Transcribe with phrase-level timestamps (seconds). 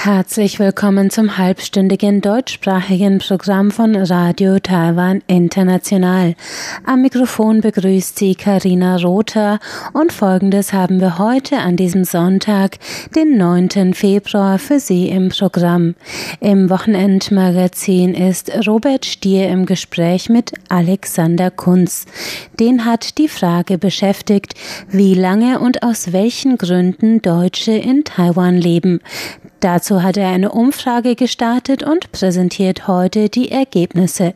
[0.00, 6.36] Herzlich willkommen zum halbstündigen deutschsprachigen Programm von Radio Taiwan International.
[6.86, 9.58] Am Mikrofon begrüßt sie Karina Rother
[9.92, 12.78] und folgendes haben wir heute an diesem Sonntag,
[13.16, 13.92] den 9.
[13.92, 15.96] Februar für Sie im Programm.
[16.38, 22.06] Im Wochenendmagazin ist Robert Stier im Gespräch mit Alexander Kunz.
[22.60, 24.54] Den hat die Frage beschäftigt,
[24.88, 29.00] wie lange und aus welchen Gründen Deutsche in Taiwan leben.
[29.60, 34.34] Dazu hat er eine Umfrage gestartet und präsentiert heute die Ergebnisse.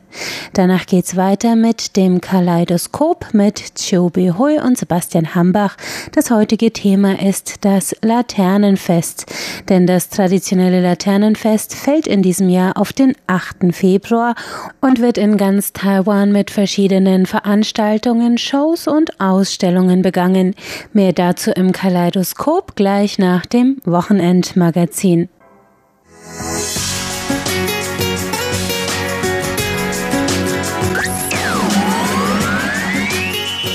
[0.53, 5.77] Danach geht's weiter mit dem Kaleidoskop mit Chobi Hui und Sebastian Hambach.
[6.11, 9.25] Das heutige Thema ist das Laternenfest.
[9.69, 13.73] Denn das traditionelle Laternenfest fällt in diesem Jahr auf den 8.
[13.73, 14.35] Februar
[14.81, 20.55] und wird in ganz Taiwan mit verschiedenen Veranstaltungen, Shows und Ausstellungen begangen.
[20.93, 25.29] Mehr dazu im Kaleidoskop gleich nach dem Wochenendmagazin.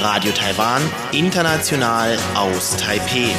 [0.00, 0.80] Radio Taiwan
[1.12, 3.34] International aus Taipeh.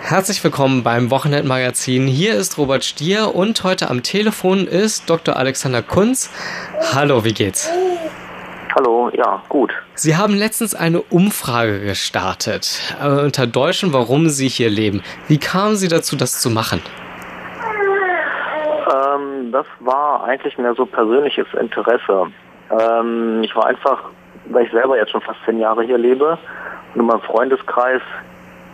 [0.00, 2.08] Herzlich willkommen beim Wochenendmagazin.
[2.08, 5.36] Hier ist Robert Stier und heute am Telefon ist Dr.
[5.36, 6.30] Alexander Kunz.
[6.92, 7.68] Hallo, wie geht's?
[8.74, 9.70] Hallo, ja, gut.
[9.94, 15.02] Sie haben letztens eine Umfrage gestartet äh, unter Deutschen, warum Sie hier leben.
[15.28, 16.80] Wie kamen Sie dazu, das zu machen?
[18.90, 22.28] Ähm, das war eigentlich mehr so persönliches Interesse.
[22.70, 24.04] Ähm, ich war einfach,
[24.46, 26.38] weil ich selber jetzt schon fast zehn Jahre hier lebe
[26.94, 28.00] und in meinem Freundeskreis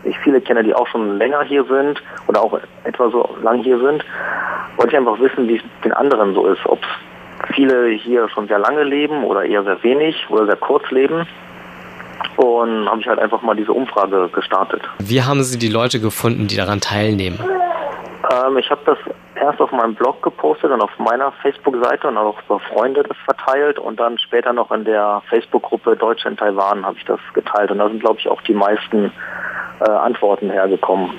[0.05, 3.81] ich viele kenne, die auch schon länger hier sind oder auch etwa so lang hier
[3.81, 4.05] sind,
[4.77, 6.79] wollte ich einfach wissen, wie es den anderen so ist, ob
[7.59, 11.27] viele hier schon sehr lange leben oder eher sehr wenig oder sehr kurz leben.
[12.36, 14.83] Und habe ich halt einfach mal diese Umfrage gestartet.
[15.01, 17.41] Wie haben Sie die Leute gefunden, die daran teilnehmen?
[18.30, 18.98] Ähm, ich habe das
[19.35, 23.80] erst auf meinem Blog gepostet und auf meiner Facebook-Seite und auch bei Freunde das verteilt
[23.80, 27.79] und dann später noch in der Facebook-Gruppe Deutsche in Taiwan habe ich das geteilt und
[27.79, 29.13] da sind glaube ich auch die meisten
[29.80, 31.11] äh, Antworten hergekommen.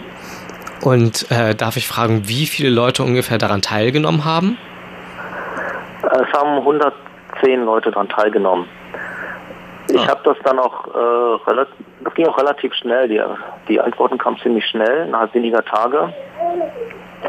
[0.81, 4.57] Und äh, darf ich fragen, wie viele Leute ungefähr daran teilgenommen haben?
[6.11, 8.65] Es haben 110 Leute daran teilgenommen.
[9.91, 10.09] Ich Ah.
[10.09, 13.07] habe das dann auch, äh, relativ, das ging auch relativ schnell.
[13.07, 13.21] Die,
[13.67, 16.13] die Antworten kamen ziemlich schnell, innerhalb weniger Tage.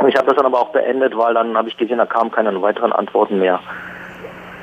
[0.01, 2.31] Und ich habe das dann aber auch beendet, weil dann habe ich gesehen, da kamen
[2.31, 3.61] keine weiteren Antworten mehr.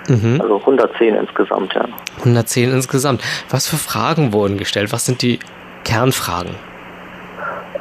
[0.08, 0.40] Mhm.
[0.42, 1.86] Also 110 insgesamt, ja.
[2.20, 3.22] 110 insgesamt.
[3.50, 4.94] Was für Fragen wurden gestellt?
[4.94, 5.40] Was sind die
[5.84, 6.56] Kernfragen?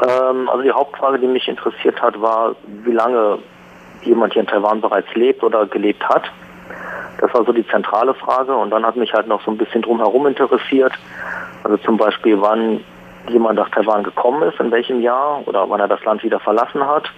[0.02, 3.38] Ähm, also die Hauptfrage, die mich interessiert hat, war, wie lange
[4.06, 6.24] jemand hier in Taiwan bereits lebt oder gelebt hat.
[7.20, 8.54] Das war so die zentrale Frage.
[8.54, 10.92] Und dann hat mich halt noch so ein bisschen drumherum interessiert.
[11.64, 12.80] Also zum Beispiel, wann
[13.28, 16.86] jemand nach Taiwan gekommen ist, in welchem Jahr oder wann er das Land wieder verlassen
[16.86, 17.10] hat.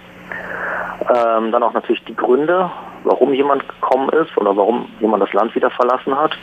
[1.01, 2.69] Ähm, dann auch natürlich die Gründe,
[3.03, 6.37] warum jemand gekommen ist oder warum jemand das Land wieder verlassen hat.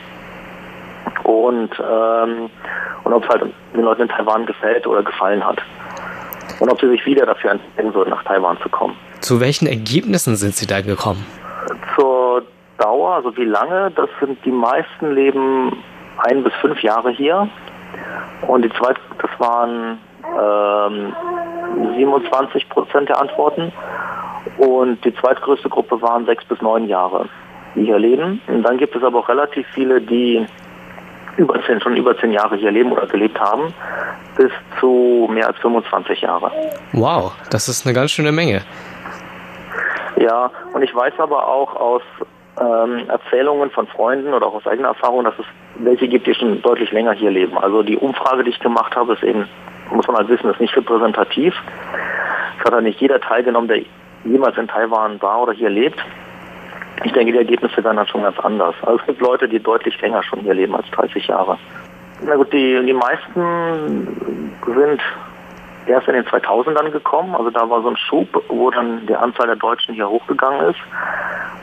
[1.23, 2.49] Und, ähm,
[3.03, 5.61] und ob es halt den Leuten in Taiwan gefällt oder gefallen hat.
[6.59, 8.95] Und ob sie sich wieder dafür entscheiden würden, nach Taiwan zu kommen.
[9.19, 11.25] Zu welchen Ergebnissen sind Sie da gekommen?
[11.95, 12.43] Zur
[12.77, 15.83] Dauer, also wie lange, das sind die meisten leben
[16.17, 17.47] ein bis fünf Jahre hier.
[18.47, 19.99] Und die zweit, das waren
[20.39, 21.13] ähm,
[21.95, 23.71] 27 Prozent der Antworten.
[24.57, 27.27] Und die zweitgrößte Gruppe waren sechs bis neun Jahre,
[27.75, 28.41] die hier leben.
[28.47, 30.45] Und dann gibt es aber auch relativ viele, die
[31.37, 33.73] über zehn, schon über zehn Jahre hier leben oder gelebt haben,
[34.37, 36.51] bis zu mehr als 25 Jahre.
[36.93, 38.61] Wow, das ist eine ganz schöne Menge.
[40.17, 42.01] Ja, und ich weiß aber auch aus
[42.59, 46.61] ähm, Erzählungen von Freunden oder auch aus eigener Erfahrung, dass es welche gibt, die schon
[46.61, 47.57] deutlich länger hier leben.
[47.57, 49.47] Also die Umfrage, die ich gemacht habe, ist eben,
[49.91, 51.53] muss man halt wissen, ist nicht repräsentativ.
[52.57, 53.81] Es hat halt nicht jeder teilgenommen, der
[54.23, 55.99] jemals in Taiwan war oder hier lebt.
[57.03, 58.75] Ich denke, die Ergebnisse werden dann schon ganz anders.
[58.81, 61.59] Also es gibt Leute, die deutlich länger schon hier leben als 30 Jahre.
[62.21, 65.01] Na gut, die, die meisten sind
[65.85, 67.35] erst in den 2000ern gekommen.
[67.35, 70.79] Also da war so ein Schub, wo dann die Anzahl der Deutschen hier hochgegangen ist.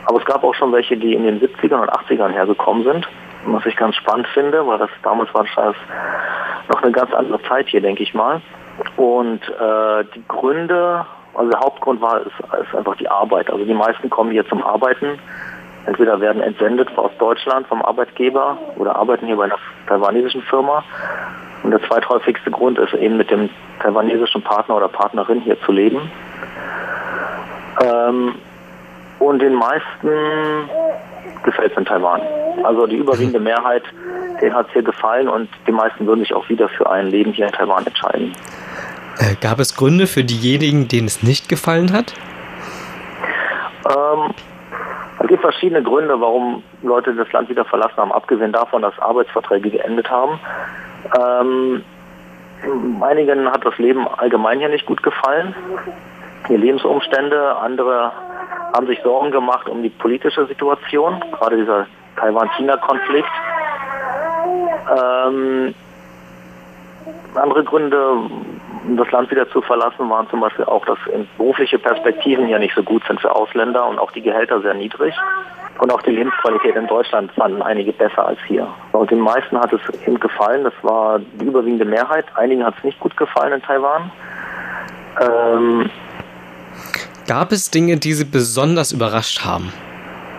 [0.05, 3.07] Aber es gab auch schon welche, die in den 70ern und 80ern hergekommen sind.
[3.47, 5.75] Was ich ganz spannend finde, weil das damals war das
[6.67, 8.41] noch eine ganz andere Zeit hier, denke ich mal.
[8.97, 13.51] Und äh, die Gründe, also der Hauptgrund war, ist, ist einfach die Arbeit.
[13.51, 15.19] Also die meisten kommen hier zum Arbeiten.
[15.85, 20.83] Entweder werden entsendet aus Deutschland vom Arbeitgeber oder arbeiten hier bei einer taiwanesischen Firma
[21.63, 23.49] Und der zweithäufigste Grund ist eben mit dem
[23.81, 26.09] taiwanesischen Partner oder Partnerin hier zu leben.
[27.83, 28.35] Ähm,
[29.19, 30.09] und den meisten
[31.43, 32.21] gefällt es in Taiwan.
[32.63, 33.83] Also die überwiegende Mehrheit,
[34.41, 37.31] denen hat es hier gefallen und die meisten würden sich auch wieder für ein Leben
[37.31, 38.33] hier in Taiwan entscheiden.
[39.19, 42.13] Äh, gab es Gründe für diejenigen, denen es nicht gefallen hat?
[43.87, 44.33] Ähm,
[45.19, 49.69] es gibt verschiedene Gründe, warum Leute das Land wieder verlassen haben, abgesehen davon, dass Arbeitsverträge
[49.69, 50.39] geendet haben.
[51.17, 51.83] Ähm,
[53.01, 55.55] einigen hat das Leben allgemein hier nicht gut gefallen,
[56.49, 57.57] die Lebensumstände.
[57.57, 58.11] Andere
[58.73, 61.87] haben sich Sorgen gemacht um die politische Situation, gerade dieser
[62.17, 63.31] Taiwan-China-Konflikt.
[64.97, 65.73] Ähm,
[67.35, 68.29] andere Gründe,
[68.89, 70.97] das Land wieder zu verlassen, waren zum Beispiel auch, dass
[71.37, 75.13] berufliche Perspektiven ja nicht so gut sind für Ausländer und auch die Gehälter sehr niedrig.
[75.79, 78.67] Und auch die Lebensqualität in Deutschland fanden einige besser als hier.
[78.93, 82.25] Und den meisten hat es eben gefallen, das war die überwiegende Mehrheit.
[82.35, 84.11] Einigen hat es nicht gut gefallen in Taiwan.
[85.21, 85.89] Ähm,
[87.27, 89.73] Gab es Dinge, die Sie besonders überrascht haben?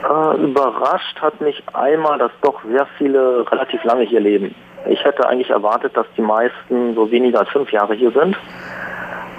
[0.04, 4.54] Äh, überrascht hat mich einmal, dass doch sehr viele relativ lange hier leben.
[4.88, 8.36] Ich hätte eigentlich erwartet, dass die meisten so weniger als fünf Jahre hier sind.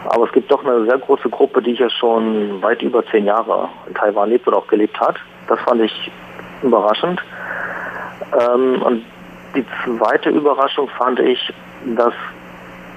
[0.06, 3.70] Aber es gibt doch eine sehr große Gruppe, die hier schon weit über zehn Jahre
[3.88, 5.16] in Taiwan lebt oder auch gelebt hat.
[5.48, 6.12] Das fand ich
[6.62, 7.22] überraschend.
[8.40, 9.06] Ähm, und
[9.56, 11.54] die zweite Überraschung fand ich,
[11.96, 12.14] dass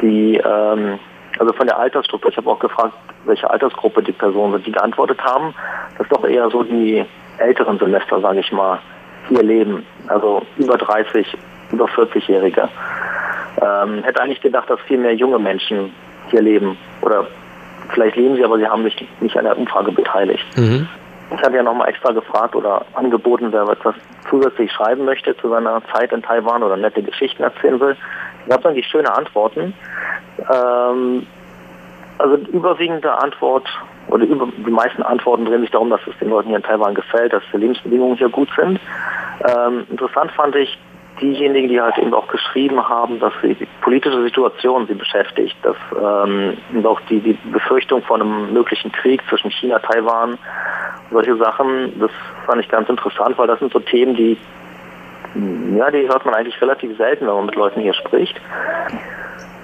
[0.01, 0.99] die, ähm,
[1.39, 2.95] also von der Altersstruktur, ich habe auch gefragt,
[3.25, 5.55] welche Altersgruppe die Personen sind, die geantwortet haben,
[5.99, 7.05] dass doch eher so die
[7.39, 8.79] älteren Semester, sage ich mal,
[9.29, 9.87] hier leben.
[10.07, 11.37] Also über 30,
[11.73, 12.69] über 40-Jährige.
[13.61, 15.93] Ähm, hätte eigentlich gedacht, dass viel mehr junge Menschen
[16.31, 16.79] hier leben.
[17.03, 17.27] Oder
[17.93, 20.45] vielleicht leben sie, aber sie haben sich nicht an der Umfrage beteiligt.
[20.57, 20.89] Mhm.
[21.33, 23.95] Ich hatte ja nochmal extra gefragt oder angeboten, wer etwas
[24.29, 27.97] zusätzlich schreiben möchte zu seiner Zeit in Taiwan oder nette Geschichten erzählen will.
[28.47, 29.75] Ich habe eigentlich schöne Antworten.
[30.53, 31.27] Ähm,
[32.19, 33.67] also die überwiegende Antwort
[34.09, 36.95] oder über, die meisten Antworten drehen sich darum, dass es den Leuten hier in Taiwan
[36.95, 38.81] gefällt, dass die Lebensbedingungen hier gut sind.
[39.47, 40.79] Ähm, interessant fand ich
[41.21, 46.57] diejenigen, die halt eben auch geschrieben haben, dass die politische Situation sie beschäftigt, dass ähm,
[46.85, 50.39] auch die, die Befürchtung von einem möglichen Krieg zwischen China, Taiwan,
[51.11, 52.11] solche Sachen, das
[52.47, 54.37] fand ich ganz interessant, weil das sind so Themen, die
[55.77, 58.41] ja, die hört man eigentlich relativ selten, wenn man mit Leuten hier spricht.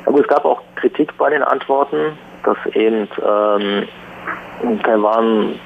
[0.05, 3.89] Aber es gab auch Kritik bei den Antworten, dass eben ähm,
[4.85, 5.59] Taiwan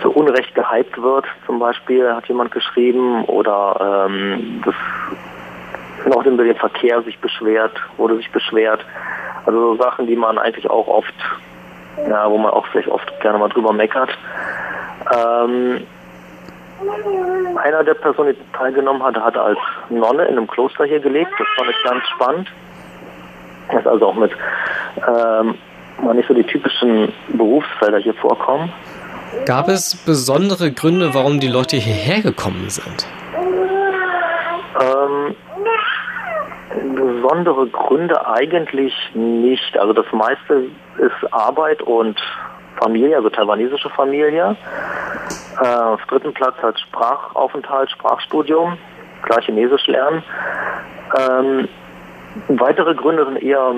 [0.00, 4.74] zu Unrecht gehypt wird, zum Beispiel, hat jemand geschrieben, oder ähm, das
[6.06, 8.84] noch den Verkehr sich beschwert, wurde sich beschwert.
[9.44, 11.14] Also so Sachen, die man eigentlich auch oft,
[12.08, 14.10] ja, wo man auch vielleicht oft gerne mal drüber meckert.
[15.12, 15.86] Ähm,
[17.56, 19.58] einer der Personen, die teilgenommen hat, hat als
[19.88, 21.30] Nonne in einem Kloster hier gelebt.
[21.38, 22.52] Das fand ich ganz spannend.
[23.68, 24.32] Das ist also auch mit
[24.96, 25.54] ähm,
[26.02, 28.72] mal nicht so die typischen Berufsfelder hier vorkommen.
[29.44, 33.06] Gab es besondere Gründe, warum die Leute hierher gekommen sind?
[34.80, 35.34] Ähm,
[36.94, 39.78] besondere Gründe eigentlich nicht.
[39.78, 40.64] Also das meiste
[40.98, 42.20] ist Arbeit und
[42.80, 44.56] Familie, also taiwanesische Familie.
[45.62, 48.76] Äh, auf dritten Platz hat Sprachaufenthalt, Sprachstudium,
[49.22, 50.22] klar Chinesisch lernen.
[51.18, 51.68] Ähm,
[52.48, 53.74] weitere Gründe sind eher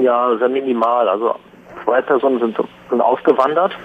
[0.00, 1.08] ja, sehr minimal.
[1.08, 1.36] Also
[1.84, 2.56] zwei Personen sind,
[2.90, 3.76] sind ausgewandert.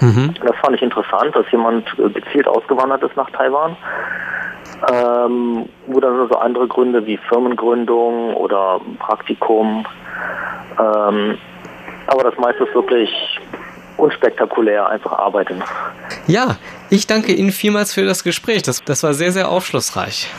[0.00, 0.34] Mhm.
[0.42, 3.76] Das fand ich interessant, dass jemand gezielt ausgewandert ist nach Taiwan.
[4.90, 9.84] Ähm, wo dann so andere Gründe wie Firmengründung oder Praktikum.
[10.78, 11.36] Ähm,
[12.06, 13.10] aber das meiste ist wirklich
[13.98, 15.62] unspektakulär, einfach arbeiten.
[16.26, 16.56] Ja,
[16.88, 18.62] ich danke Ihnen vielmals für das Gespräch.
[18.62, 20.32] Das, das war sehr, sehr aufschlussreich.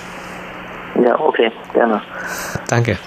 [1.03, 2.01] Ja, okay, gerne.
[2.67, 2.97] Danke.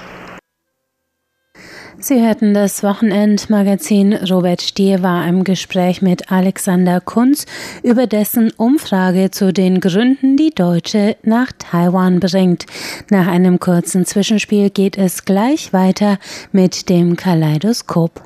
[2.06, 4.12] Sie hörten das Wochenendmagazin.
[4.12, 7.46] Robert Stier war im Gespräch mit Alexander Kunz
[7.82, 12.66] über dessen Umfrage zu den Gründen, die Deutsche nach Taiwan bringt.
[13.08, 16.18] Nach einem kurzen Zwischenspiel geht es gleich weiter
[16.52, 18.20] mit dem Kaleidoskop.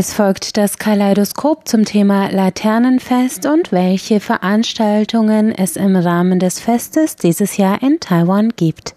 [0.00, 7.16] Es folgt das Kaleidoskop zum Thema Laternenfest und welche Veranstaltungen es im Rahmen des Festes
[7.16, 8.94] dieses Jahr in Taiwan gibt.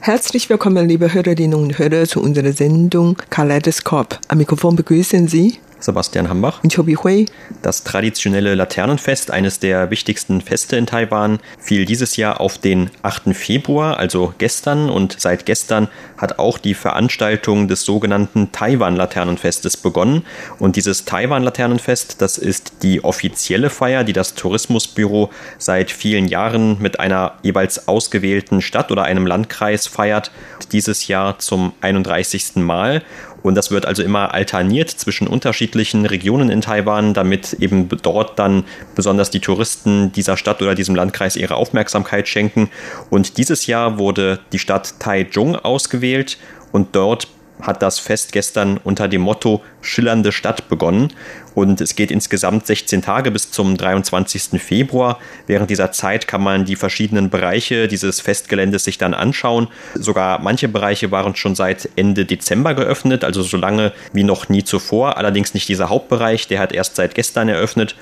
[0.00, 4.18] Herzlich willkommen, liebe Hörerinnen und Hörer, zu unserer Sendung Kaleidoskop.
[4.26, 6.62] Am Mikrofon begrüßen Sie Sebastian Hambach.
[6.62, 7.26] und Chobi Hui.
[7.62, 13.34] Das traditionelle Laternenfest, eines der wichtigsten Feste in Taiwan, fiel dieses Jahr auf den 8.
[13.34, 14.90] Februar, also gestern.
[14.90, 20.24] Und seit gestern hat auch die Veranstaltung des sogenannten Taiwan-Laternenfestes begonnen.
[20.58, 27.00] Und dieses Taiwan-Laternenfest, das ist die offizielle Feier, die das Tourismusbüro seit vielen Jahren mit
[27.00, 30.30] einer jeweils ausgewählten Stadt oder einem Landkreis feiert.
[30.72, 32.56] Dieses Jahr zum 31.
[32.56, 33.02] Mal.
[33.42, 38.64] Und das wird also immer alterniert zwischen unterschiedlichen Regionen in Taiwan, damit eben dort dann
[38.94, 42.70] besonders die Touristen dieser Stadt oder diesem Landkreis ihre Aufmerksamkeit schenken.
[43.08, 46.38] Und dieses Jahr wurde die Stadt Taichung ausgewählt
[46.72, 47.28] und dort
[47.62, 51.12] hat das Fest gestern unter dem Motto Schillernde Stadt begonnen.
[51.54, 54.60] Und es geht insgesamt 16 Tage bis zum 23.
[54.60, 55.18] Februar.
[55.46, 59.68] Während dieser Zeit kann man die verschiedenen Bereiche dieses Festgeländes sich dann anschauen.
[59.94, 64.64] Sogar manche Bereiche waren schon seit Ende Dezember geöffnet, also so lange wie noch nie
[64.64, 65.16] zuvor.
[65.16, 67.96] Allerdings nicht dieser Hauptbereich, der hat erst seit gestern eröffnet.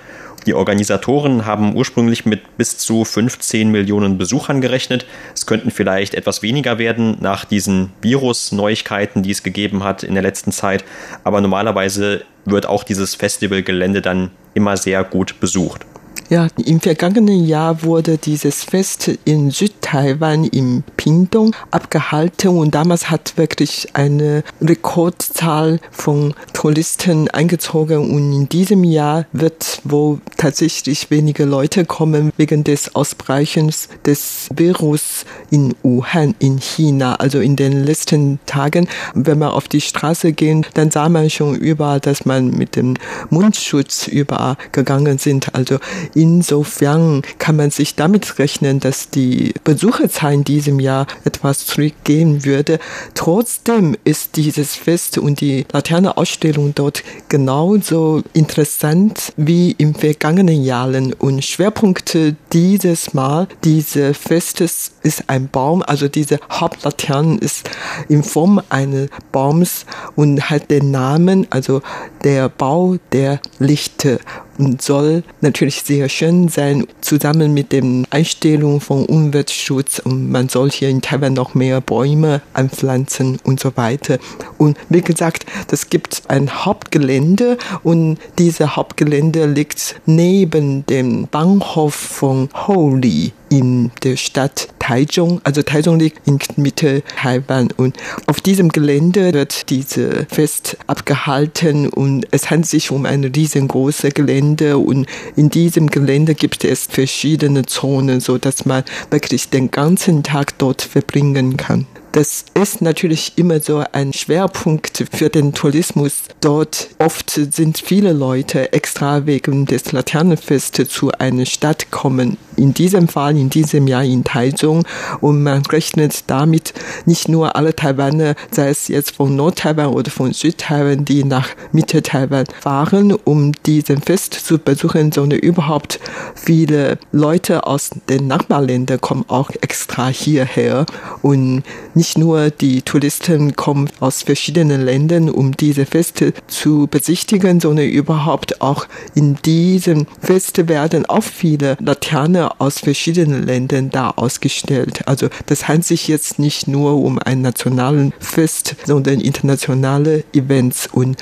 [0.46, 5.06] Die Organisatoren haben ursprünglich mit bis zu 15 Millionen Besuchern gerechnet.
[5.34, 10.22] Es könnten vielleicht etwas weniger werden nach diesen Virus-Neuigkeiten, die es gegeben hat in der
[10.22, 10.84] letzten Zeit.
[11.24, 15.84] Aber normalerweise wird auch dieses Festivalgelände dann immer sehr gut besucht.
[16.30, 23.38] Ja, im vergangenen Jahr wurde dieses Fest in Südtaiwan im Pingdong abgehalten und damals hat
[23.38, 31.86] wirklich eine Rekordzahl von Touristen eingezogen und in diesem Jahr wird wohl tatsächlich weniger Leute
[31.86, 37.14] kommen wegen des Ausbrechens des Virus in Wuhan in China.
[37.14, 41.54] Also in den letzten Tagen, wenn man auf die Straße ging, dann sah man schon
[41.54, 42.98] überall, dass man mit dem
[43.30, 45.54] Mundschutz überall gegangen sind.
[45.54, 45.78] Also
[46.18, 52.80] Insofern kann man sich damit rechnen, dass die Besucherzahl in diesem Jahr etwas zurückgehen würde.
[53.14, 61.12] Trotzdem ist dieses Fest und die Laterne-Ausstellung dort genauso interessant wie im vergangenen Jahren.
[61.12, 67.70] Und Schwerpunkte dieses Mal dieses Festes ist ein Baum, also diese Hauptlaterne ist
[68.08, 71.80] in Form eines Baums und hat den Namen, also
[72.24, 74.47] der Bau der Lichte und
[74.80, 80.88] soll natürlich sehr schön sein, zusammen mit den Einstellungen von Umweltschutz und man soll hier
[80.88, 84.18] in Taiwan noch mehr Bäume anpflanzen und so weiter.
[84.58, 92.48] Und wie gesagt, es gibt ein Hauptgelände und dieses Hauptgelände liegt neben dem Bahnhof von
[92.66, 95.40] Houli in der Stadt Taichung.
[95.44, 102.26] Also Taichung liegt in Mitte Taiwan und auf diesem Gelände wird diese Fest abgehalten und
[102.30, 108.20] es handelt sich um ein riesengroßes Gelände und in diesem Gelände gibt es verschiedene Zonen,
[108.20, 111.86] so dass man wirklich den ganzen Tag dort verbringen kann.
[112.12, 116.22] Das ist natürlich immer so ein Schwerpunkt für den Tourismus.
[116.40, 122.38] Dort oft sind viele Leute extra wegen des Laternenfestes zu einer Stadt kommen.
[122.58, 124.84] In diesem Fall, in diesem Jahr in Taichung.
[125.20, 126.74] Und man rechnet damit
[127.06, 132.46] nicht nur alle Taiwaner, sei es jetzt von Nord-Taiwan oder von Südtaiwan, die nach Mitte-Taiwan
[132.60, 136.00] fahren, um diesen Fest zu besuchen, sondern überhaupt
[136.34, 140.86] viele Leute aus den Nachbarländern kommen auch extra hierher.
[141.22, 141.62] Und
[141.94, 148.60] nicht nur die Touristen kommen aus verschiedenen Ländern, um diese Feste zu besichtigen, sondern überhaupt
[148.60, 155.06] auch in diesem Feste werden auch viele Laternen aus verschiedenen Ländern da ausgestellt.
[155.06, 161.18] Also das handelt sich jetzt nicht nur um ein nationalen Fest, sondern internationale Events und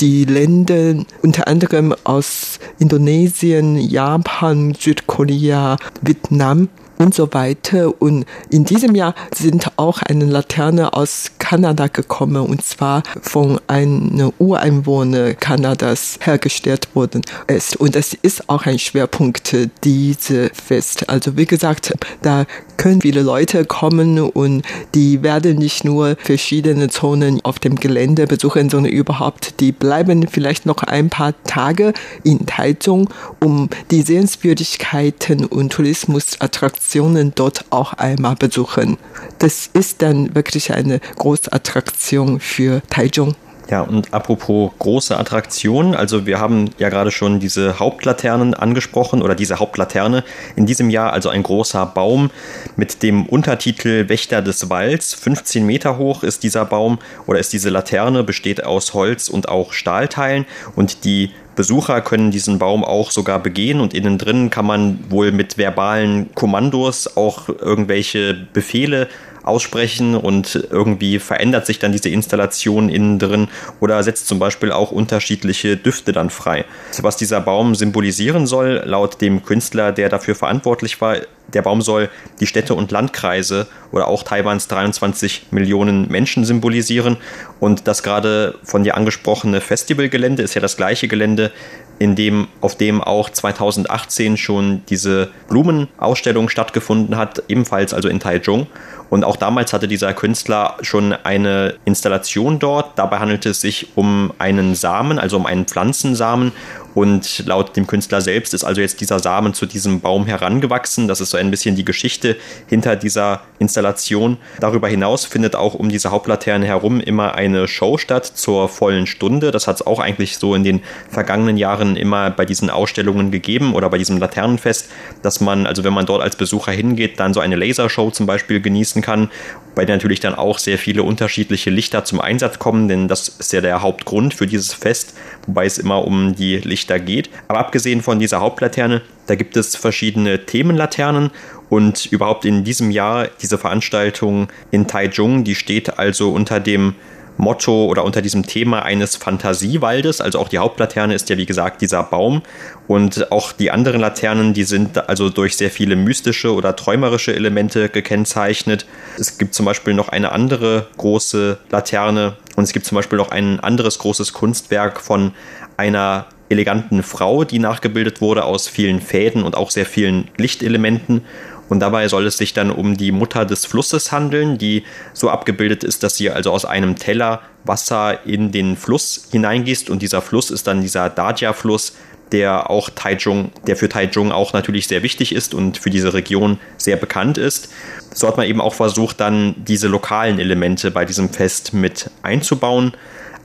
[0.00, 6.68] die Länder unter anderem aus Indonesien, Japan, Südkorea, Vietnam
[6.98, 8.00] und so weiter.
[8.00, 14.32] Und in diesem Jahr sind auch eine Laterne aus Kanada gekommen und zwar von einem
[14.38, 17.76] Ureinwohner Kanadas hergestellt worden ist.
[17.76, 21.08] Und das ist auch ein Schwerpunkt diese Fest.
[21.08, 22.46] Also wie gesagt, da
[22.78, 24.62] können viele Leute kommen und
[24.96, 30.66] die werden nicht nur verschiedene Zonen auf dem Gelände besuchen, sondern überhaupt, die bleiben vielleicht
[30.66, 31.92] noch ein paar Tage
[32.24, 33.08] in Taichung,
[33.42, 38.98] um die Sehenswürdigkeiten und Tourismusattraktionen dort auch einmal besuchen.
[39.38, 43.36] Das ist dann wirklich eine große Attraktion für Taichung.
[43.68, 49.34] Ja, und apropos große Attraktionen, also wir haben ja gerade schon diese Hauptlaternen angesprochen oder
[49.34, 50.22] diese Hauptlaterne
[50.54, 52.30] in diesem Jahr, also ein großer Baum
[52.76, 55.14] mit dem Untertitel Wächter des Walds.
[55.14, 59.72] 15 Meter hoch ist dieser Baum oder ist diese Laterne, besteht aus Holz und auch
[59.72, 64.98] Stahlteilen und die Besucher können diesen Baum auch sogar begehen und innen drin kann man
[65.08, 69.08] wohl mit verbalen Kommandos auch irgendwelche Befehle
[69.46, 73.48] aussprechen und irgendwie verändert sich dann diese Installation innen drin
[73.80, 76.64] oder setzt zum Beispiel auch unterschiedliche Düfte dann frei.
[77.00, 81.16] Was dieser Baum symbolisieren soll, laut dem Künstler, der dafür verantwortlich war,
[81.54, 82.10] der Baum soll
[82.40, 87.18] die Städte und Landkreise oder auch Taiwans 23 Millionen Menschen symbolisieren.
[87.60, 91.52] Und das gerade von dir angesprochene Festivalgelände ist ja das gleiche Gelände,
[91.98, 98.66] in dem, auf dem auch 2018 schon diese Blumenausstellung stattgefunden hat, ebenfalls also in Taichung.
[99.08, 102.98] Und auch damals hatte dieser Künstler schon eine Installation dort.
[102.98, 106.52] Dabei handelte es sich um einen Samen, also um einen Pflanzensamen.
[106.96, 111.08] Und laut dem Künstler selbst ist also jetzt dieser Samen zu diesem Baum herangewachsen.
[111.08, 112.36] Das ist so ein bisschen die Geschichte
[112.68, 114.38] hinter dieser Installation.
[114.60, 119.50] Darüber hinaus findet auch um diese Hauptlaterne herum immer eine Show statt zur vollen Stunde.
[119.50, 123.74] Das hat es auch eigentlich so in den vergangenen Jahren immer bei diesen Ausstellungen gegeben
[123.74, 124.88] oder bei diesem Laternenfest,
[125.20, 128.62] dass man, also wenn man dort als Besucher hingeht, dann so eine Lasershow zum Beispiel
[128.62, 129.30] genießen kann,
[129.74, 133.52] bei der natürlich dann auch sehr viele unterschiedliche Lichter zum Einsatz kommen, denn das ist
[133.52, 135.14] ja der Hauptgrund für dieses Fest,
[135.46, 137.30] wobei es immer um die Lichter geht.
[137.48, 141.30] Aber abgesehen von dieser Hauptlaterne, da gibt es verschiedene Themenlaternen
[141.68, 146.94] und überhaupt in diesem Jahr diese Veranstaltung in Taichung, die steht also unter dem
[147.36, 150.20] Motto oder unter diesem Thema eines Fantasiewaldes.
[150.20, 152.42] Also auch die Hauptlaterne ist ja wie gesagt dieser Baum
[152.86, 157.88] und auch die anderen Laternen, die sind also durch sehr viele mystische oder träumerische Elemente
[157.88, 158.86] gekennzeichnet.
[159.18, 163.30] Es gibt zum Beispiel noch eine andere große Laterne und es gibt zum Beispiel noch
[163.30, 165.32] ein anderes großes Kunstwerk von
[165.76, 171.22] einer eleganten Frau, die nachgebildet wurde aus vielen Fäden und auch sehr vielen Lichtelementen.
[171.68, 175.84] Und dabei soll es sich dann um die Mutter des Flusses handeln, die so abgebildet
[175.84, 179.90] ist, dass sie also aus einem Teller Wasser in den Fluss hineingießt.
[179.90, 181.94] Und dieser Fluss ist dann dieser Dajia-Fluss,
[182.32, 186.58] der auch Taichung, der für Taichung auch natürlich sehr wichtig ist und für diese Region
[186.76, 187.68] sehr bekannt ist.
[188.12, 192.94] So hat man eben auch versucht, dann diese lokalen Elemente bei diesem Fest mit einzubauen.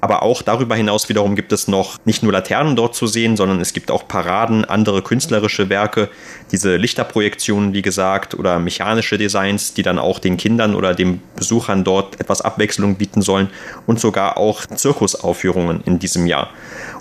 [0.01, 3.61] Aber auch darüber hinaus wiederum gibt es noch nicht nur Laternen dort zu sehen, sondern
[3.61, 6.09] es gibt auch Paraden, andere künstlerische Werke,
[6.51, 11.83] diese Lichterprojektionen, wie gesagt, oder mechanische Designs, die dann auch den Kindern oder den Besuchern
[11.83, 13.49] dort etwas Abwechslung bieten sollen
[13.85, 16.49] und sogar auch Zirkusaufführungen in diesem Jahr.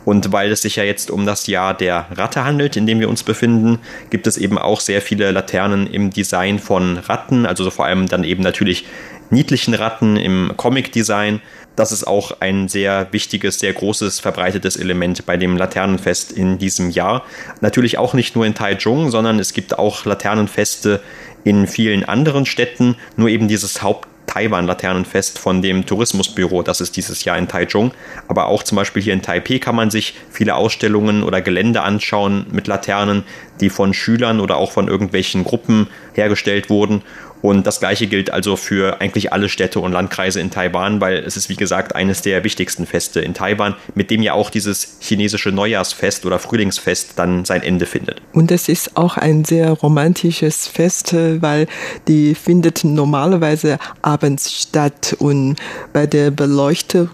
[0.05, 3.09] Und weil es sich ja jetzt um das Jahr der Ratte handelt, in dem wir
[3.09, 3.79] uns befinden,
[4.11, 8.25] gibt es eben auch sehr viele Laternen im Design von Ratten, also vor allem dann
[8.25, 8.85] eben natürlich
[9.31, 11.41] niedlichen Ratten im Comic-Design.
[11.77, 16.91] Das ist auch ein sehr wichtiges, sehr großes, verbreitetes Element bei dem Laternenfest in diesem
[16.91, 17.25] Jahr.
[17.61, 21.01] Natürlich auch nicht nur in Taichung, sondern es gibt auch Laternenfeste
[21.45, 22.97] in vielen anderen Städten.
[23.17, 27.93] Nur eben dieses Haupt Taiwan-Laternenfest von dem Tourismusbüro, das ist dieses Jahr in Taichung.
[28.29, 32.47] Aber auch zum Beispiel hier in Taipei kann man sich viele Ausstellungen oder Gelände anschauen
[32.53, 33.25] mit Laternen,
[33.61, 37.03] die von Schülern oder auch von irgendwelchen Gruppen hergestellt wurden.
[37.43, 41.37] Und das gleiche gilt also für eigentlich alle Städte und Landkreise in Taiwan, weil es
[41.37, 45.51] ist wie gesagt eines der wichtigsten Feste in Taiwan, mit dem ja auch dieses chinesische
[45.51, 48.21] Neujahrsfest oder Frühlingsfest dann sein Ende findet.
[48.33, 51.67] Und es ist auch ein sehr romantisches Fest, weil
[52.09, 55.57] die findet normalerweise abends statt und
[55.93, 57.09] bei der Beleuchtung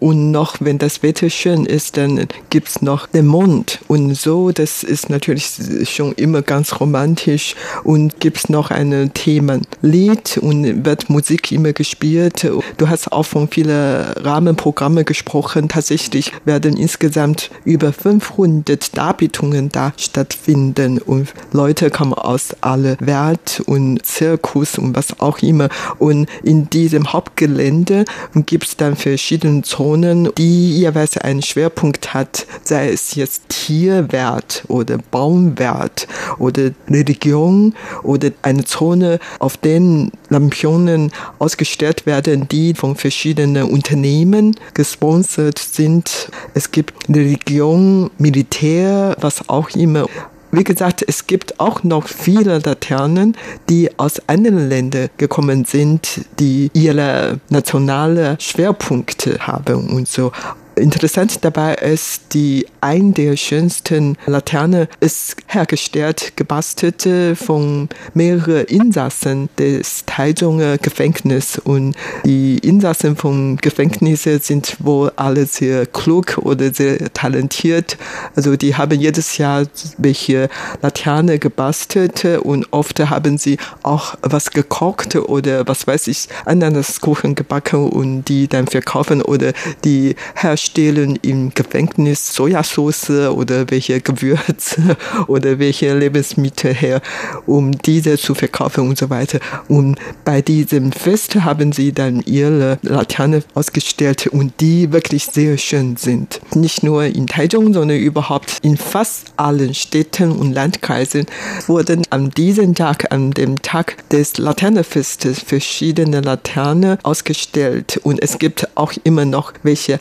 [0.00, 4.50] und noch, wenn das Wetter schön ist, dann gibt es noch den Mond und so,
[4.50, 5.48] das ist natürlich
[5.84, 11.72] schon immer ganz romantisch und gibt es noch ein Thema Lied und wird Musik immer
[11.72, 12.50] gespielt.
[12.76, 15.68] Du hast auch von vielen Rahmenprogrammen gesprochen.
[15.68, 24.04] Tatsächlich werden insgesamt über 500 Darbietungen da stattfinden und Leute kommen aus aller Welt und
[24.04, 25.68] Zirkus und was auch immer.
[25.98, 28.04] Und in diesem Hauptgelände
[28.34, 34.98] gibt es dann verschiedene Zonen, die jeweils einen Schwerpunkt hat, sei es jetzt Tierwert oder
[35.10, 44.56] Baumwert oder Religion oder eine Zone, auf den Lampione ausgestellt werden, die von verschiedenen Unternehmen
[44.74, 46.30] gesponsert sind.
[46.54, 50.06] Es gibt Religion, Militär, was auch immer.
[50.50, 53.36] Wie gesagt, es gibt auch noch viele Laternen,
[53.68, 60.32] die aus anderen Ländern gekommen sind, die ihre nationale Schwerpunkte haben und so.
[60.78, 70.04] Interessant dabei ist, die ein der schönsten Laterne ist hergestellt, gebastelt von mehreren Insassen des
[70.06, 77.96] Taizunger Gefängnisses und die Insassen von Gefängnissen sind wohl alle sehr klug oder sehr talentiert.
[78.36, 79.64] Also die haben jedes Jahr
[79.98, 80.48] welche
[80.82, 87.88] Laterne gebastelt und oft haben sie auch was gekocht oder was weiß ich, Ananaskuchen gebacken
[87.90, 89.52] und die dann verkaufen oder
[89.84, 97.00] die herstellen im Gefängnis Sojasauce oder welche Gewürze oder welche Lebensmittel her,
[97.46, 99.40] um diese zu verkaufen und so weiter.
[99.68, 105.96] Und bei diesem Fest haben sie dann ihre Laterne ausgestellt und die wirklich sehr schön
[105.96, 106.40] sind.
[106.54, 111.26] Nicht nur in Taichung, sondern überhaupt in fast allen Städten und Landkreisen
[111.66, 118.00] wurden an diesem Tag, an dem Tag des Laternenfestes, verschiedene Laternen ausgestellt.
[118.02, 119.98] Und es gibt auch immer noch welche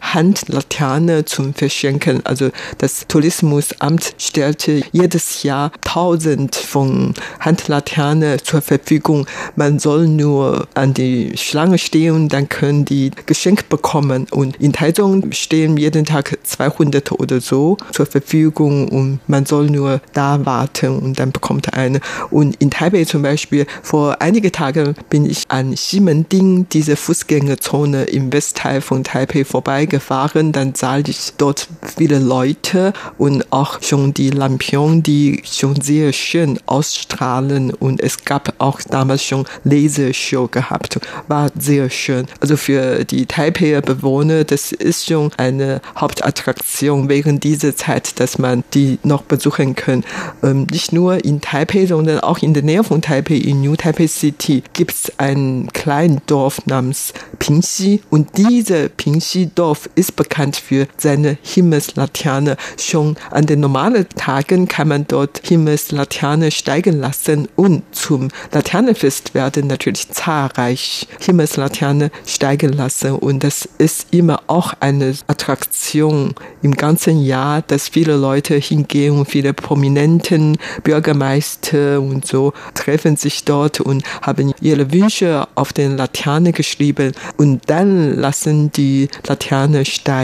[0.58, 2.26] Handlaterne zum Verschenken.
[2.26, 9.28] Also das Tourismusamt stellte jedes Jahr tausend von Handlaternen zur Verfügung.
[9.56, 14.26] Man soll nur an die Schlange stehen, dann können die Geschenk bekommen.
[14.32, 20.02] Und in Taichung stehen jeden Tag 200 oder so zur Verfügung und man soll nur
[20.14, 22.00] da warten und dann bekommt eine.
[22.32, 28.34] Und in Taipei zum Beispiel, vor einigen Tagen bin ich an Ximending, diese Fußgängerzone im
[28.34, 30.47] Westteil von Taipei vorbeigefahren.
[30.52, 36.60] Dann sah ich dort viele Leute und auch schon die Lampion, die schon sehr schön
[36.66, 37.74] ausstrahlen.
[37.74, 41.00] Und es gab auch damals schon Lasershow gehabt.
[41.28, 42.28] War sehr schön.
[42.40, 48.64] Also für die Taipei Bewohner, das ist schon eine Hauptattraktion während dieser Zeit, dass man
[48.74, 50.04] die noch besuchen kann.
[50.44, 54.08] Ähm, nicht nur in Taipei, sondern auch in der Nähe von Taipei, in New Taipei
[54.08, 58.02] City, gibt es ein kleines Dorf namens Pingxi.
[58.10, 62.58] Und diese Pingxi-Dorf ist bekannt für seine Himmelslaterne.
[62.80, 69.66] Schon an den normalen Tagen kann man dort Himmelslaterne steigen lassen und zum Laternenfest werden
[69.68, 73.14] natürlich zahlreich Himmelslaterne steigen lassen.
[73.14, 79.26] Und das ist immer auch eine Attraktion im ganzen Jahr, dass viele Leute hingehen und
[79.26, 86.52] viele Prominenten, Bürgermeister und so treffen sich dort und haben ihre Wünsche auf den Laterne
[86.52, 90.17] geschrieben und dann lassen die Laterne steigen.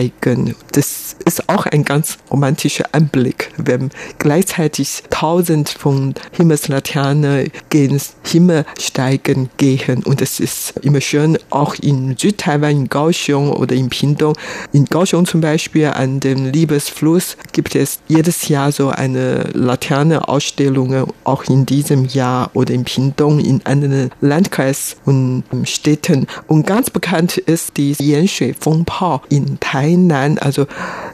[0.72, 9.50] Das ist auch ein ganz romantischer Anblick, wenn gleichzeitig tausend von Himmelslaternen gegen Himmel steigen
[9.58, 14.36] gehen und es ist immer schön, auch in Südtaiwan, in Kaohsiung oder in Pingtung.
[14.72, 21.44] In Kaohsiung zum Beispiel an dem Liebesfluss gibt es jedes Jahr so eine Laterne-Ausstellung, auch
[21.46, 26.28] in diesem Jahr oder in Pingtung, in anderen Landkreis und Städten.
[26.48, 30.38] Und ganz bekannt ist die Yanshui Fengpao in Tainan.
[30.38, 30.66] Also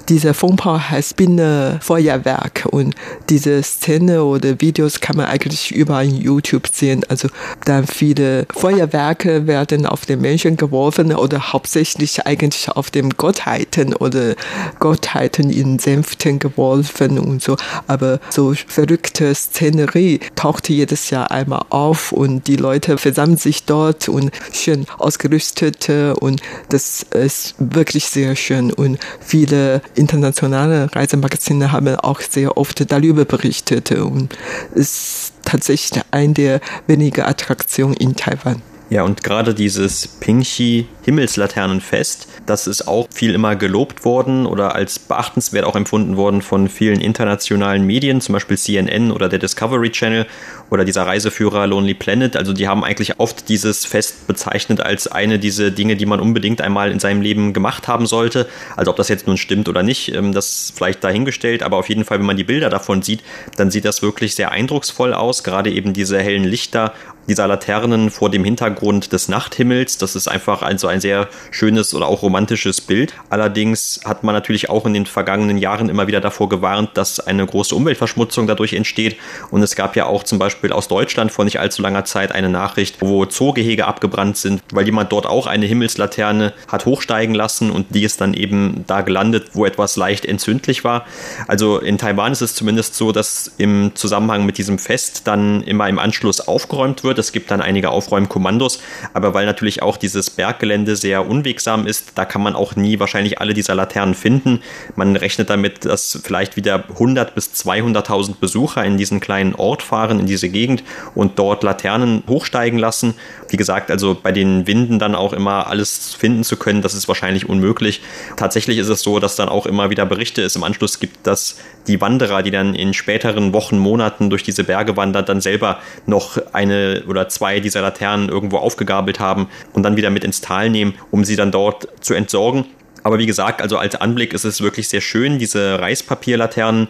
[0.10, 2.96] dieser Fengpao heißt Binnenfeuerwerk und
[3.30, 7.04] diese Szene oder Videos kann man eigentlich überall in YouTube sehen.
[7.10, 7.30] Also
[7.66, 14.36] dann viele Feuerwerke werden auf den Menschen geworfen oder hauptsächlich eigentlich auf den Gottheiten oder
[14.80, 17.56] Gottheiten in Sänften geworfen und so.
[17.86, 24.10] Aber so verrückte Szenerie taucht jedes Jahr einmal auf und die Leute versammeln sich dort
[24.10, 32.22] und schön ausgerüstet und das ist wirklich sehr schön und viele internationale Reisemagazine haben auch
[32.22, 34.36] sehr oft darüber berichtet und
[34.74, 38.62] es ist tatsächlich eine der wenigen Attraktionen in Taiwan.
[38.90, 44.98] Ja, und gerade dieses Pingxi Himmelslaternenfest, das ist auch viel immer gelobt worden oder als
[44.98, 50.26] beachtenswert auch empfunden worden von vielen internationalen Medien, zum Beispiel CNN oder der Discovery Channel
[50.72, 52.36] oder dieser Reiseführer Lonely Planet.
[52.36, 56.62] Also die haben eigentlich oft dieses Fest bezeichnet als eine dieser Dinge, die man unbedingt
[56.62, 58.48] einmal in seinem Leben gemacht haben sollte.
[58.76, 62.06] Also ob das jetzt nun stimmt oder nicht, ähm, das vielleicht dahingestellt, aber auf jeden
[62.06, 63.22] Fall, wenn man die Bilder davon sieht,
[63.56, 65.44] dann sieht das wirklich sehr eindrucksvoll aus.
[65.44, 66.94] Gerade eben diese hellen Lichter
[67.30, 69.98] dieser Laternen vor dem Hintergrund des Nachthimmels.
[69.98, 73.14] Das ist einfach ein so ein sehr schönes oder auch romantisches Bild.
[73.30, 77.46] Allerdings hat man natürlich auch in den vergangenen Jahren immer wieder davor gewarnt, dass eine
[77.46, 79.18] große Umweltverschmutzung dadurch entsteht.
[79.52, 82.50] Und es gab ja auch zum Beispiel aus Deutschland vor nicht allzu langer Zeit eine
[82.50, 87.88] Nachricht, wo Zoogehege abgebrannt sind, weil jemand dort auch eine Himmelslaterne hat hochsteigen lassen und
[87.94, 91.06] die ist dann eben da gelandet, wo etwas leicht entzündlich war.
[91.48, 95.88] Also in Taiwan ist es zumindest so, dass im Zusammenhang mit diesem Fest dann immer
[95.88, 98.80] im Anschluss aufgeräumt wird Es gibt dann einige Aufräumkommandos,
[99.14, 103.40] aber weil natürlich auch dieses Berggelände sehr unwegsam ist, da kann man auch nie wahrscheinlich
[103.40, 104.62] alle dieser Laternen finden.
[104.96, 110.20] Man rechnet damit, dass vielleicht wieder 100 bis 200.000 Besucher in diesen kleinen Ort fahren,
[110.20, 110.84] in diese Gegend
[111.16, 113.16] und dort Laternen hochsteigen lassen.
[113.50, 117.08] Wie gesagt, also bei den Winden dann auch immer alles finden zu können, das ist
[117.08, 118.02] wahrscheinlich unmöglich.
[118.38, 121.58] Tatsächlich ist es so, dass dann auch immer wieder Berichte es im Anschluss gibt, dass
[121.88, 126.38] die Wanderer, die dann in späteren Wochen, Monaten durch diese Berge wandern, dann selber noch
[126.54, 130.96] eine oder zwei dieser Laternen irgendwo aufgegabelt haben und dann wieder mit ins Tal nehmen,
[131.12, 132.66] um sie dann dort zu entsorgen.
[133.04, 136.88] Aber wie gesagt, also als Anblick ist es wirklich sehr schön, diese Reispapierlaternen.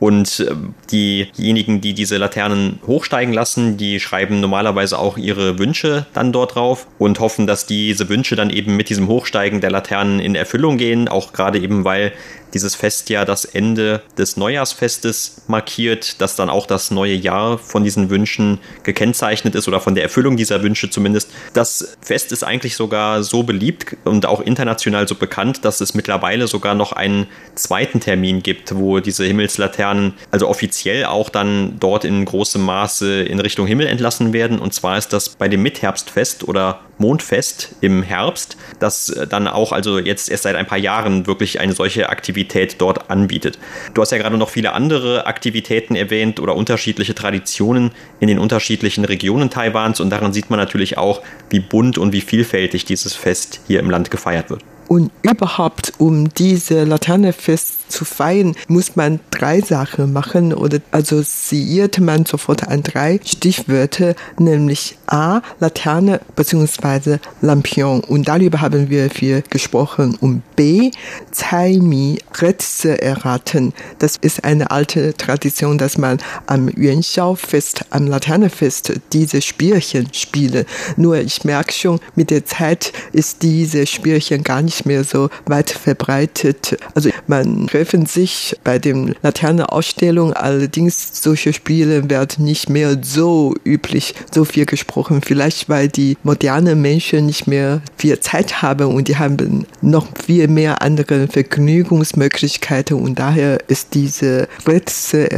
[0.00, 0.54] Und äh,
[0.90, 6.88] diejenigen, die diese Laternen hochsteigen lassen, die schreiben normalerweise auch ihre Wünsche dann dort drauf
[6.98, 11.06] und hoffen, dass diese Wünsche dann eben mit diesem Hochsteigen der Laternen in Erfüllung gehen.
[11.06, 12.12] Auch gerade eben, weil
[12.54, 17.84] dieses Fest ja das Ende des Neujahrsfestes markiert, dass dann auch das neue Jahr von
[17.84, 21.30] diesen Wünschen gekennzeichnet ist oder von der Erfüllung dieser Wünsche zumindest.
[21.54, 26.46] Das Fest ist eigentlich sogar so beliebt und auch international so bekannt, dass es mittlerweile
[26.48, 32.24] sogar noch einen zweiten Termin gibt, wo diese Himmelslaternen also offiziell auch dann dort in
[32.24, 34.58] großem Maße in Richtung Himmel entlassen werden.
[34.58, 39.98] Und zwar ist das bei dem Mitherbstfest oder Mondfest im Herbst, das dann auch also
[39.98, 43.58] jetzt erst seit ein paar Jahren wirklich eine solche Aktivität dort anbietet.
[43.92, 49.04] Du hast ja gerade noch viele andere Aktivitäten erwähnt oder unterschiedliche Traditionen in den unterschiedlichen
[49.04, 53.60] Regionen Taiwans und daran sieht man natürlich auch, wie bunt und wie vielfältig dieses Fest
[53.66, 54.62] hier im Land gefeiert wird.
[54.88, 62.24] Und überhaupt, um diese Laternefest zu feiern, muss man drei Sachen machen oder assoziiert man
[62.24, 67.18] sofort an drei Stichwörter, nämlich A, Laterne bzw.
[67.40, 68.00] Lampion.
[68.00, 70.16] Und darüber haben wir viel gesprochen.
[70.20, 70.90] Und B,
[71.30, 73.72] Zaimi, Rätsel erraten.
[73.98, 80.64] Das ist eine alte Tradition, dass man am Yuanxiao-Fest, am Laternefest diese Spielchen spiele.
[80.96, 85.70] Nur ich merke schon, mit der Zeit ist diese Spielchen gar nicht mehr so weit
[85.70, 86.78] verbreitet.
[86.94, 90.34] Also man treffen sich bei den Laternenausstellungen.
[90.34, 95.20] Allerdings solche Spiele werden nicht mehr so üblich, so viel gesprochen.
[95.20, 100.46] Vielleicht weil die modernen Menschen nicht mehr viel Zeit haben und die haben noch viel
[100.46, 105.28] mehr andere Vergnügungsmöglichkeiten und daher ist diese Rätsel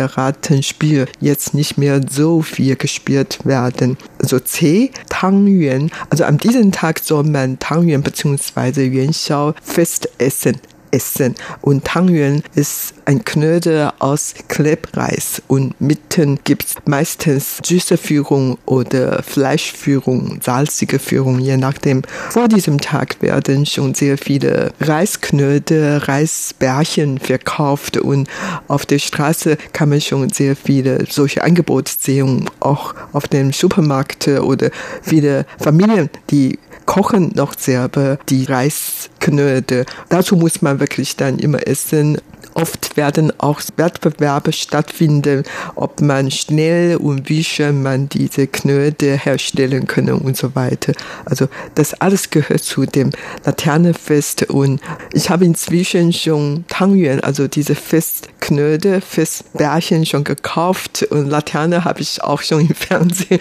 [0.61, 3.96] Spiel jetzt nicht mehr so viel gespielt werden.
[4.20, 5.90] Also C, Tangyuan.
[6.11, 8.85] Also an diesem Tag soll man Tangyuan bzw.
[8.85, 10.61] Yuanxiao fest essen
[10.94, 11.35] essen.
[11.61, 19.22] Und Tangyuan ist ein Knödel aus Klebreis und mitten gibt es meistens süße Führung oder
[19.22, 22.02] Fleischführung, salzige Führung, je nachdem.
[22.30, 28.28] Vor diesem Tag werden schon sehr viele Reisknödel, Reisbärchen verkauft und
[28.68, 34.28] auf der Straße kann man schon sehr viele solche Angebote sehen, auch auf dem Supermarkt
[34.28, 34.70] oder
[35.02, 39.87] viele Familien, die kochen noch selber die Reisknödel.
[40.09, 42.18] Dazu muss man wirklich dann immer essen
[42.55, 45.43] Oft werden auch Wettbewerbe stattfinden,
[45.75, 50.93] ob man schnell und wie schön man diese Knödel herstellen kann und so weiter.
[51.25, 53.11] Also das alles gehört zu dem
[53.45, 54.81] Laternenfest und
[55.12, 62.23] ich habe inzwischen schon Tangyuan, also diese Festknödel, Festbärchen schon gekauft und Laterne habe ich
[62.23, 63.40] auch schon im Fernsehen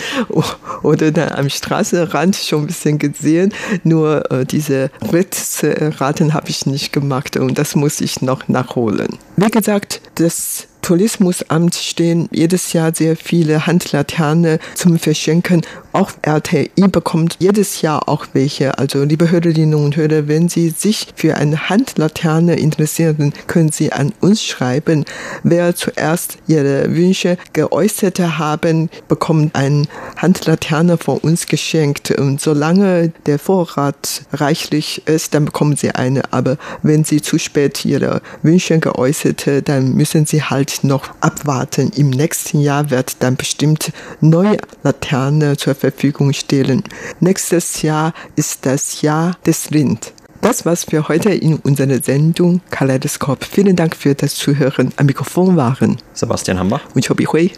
[0.82, 3.54] oder dann am Straßenrand schon ein bisschen gesehen.
[3.84, 9.19] Nur äh, diese Rätselraten habe ich nicht gemacht und das muss ich noch nachholen wollen.
[9.35, 15.61] Wie gesagt, das Tourismusamt stehen jedes Jahr sehr viele Handlaterne zum Verschenken.
[15.93, 18.79] Auch RTI bekommt jedes Jahr auch welche.
[18.79, 24.12] Also liebe Hörerinnen und Hörer, wenn Sie sich für eine Handlaterne interessieren, können Sie an
[24.19, 25.06] uns schreiben.
[25.43, 29.84] Wer zuerst Ihre Wünsche geäußert haben, bekommt eine
[30.17, 32.10] Handlaterne von uns geschenkt.
[32.10, 36.23] Und solange der Vorrat reichlich ist, dann bekommen Sie eine.
[36.34, 41.91] Aber wenn Sie zu spät Ihre Wünsche geäußert, dann müssen Sie halt noch abwarten.
[41.95, 46.84] Im nächsten Jahr wird dann bestimmt neue Laterne zur Verfügung stellen.
[47.19, 50.13] Nächstes Jahr ist das Jahr des Rind.
[50.39, 53.43] Das war's für heute in unserer Sendung Kaleidoskop.
[53.43, 54.93] Vielen Dank für das Zuhören.
[54.96, 57.52] Am Mikrofon waren Sebastian Hambach und Chobi Hui.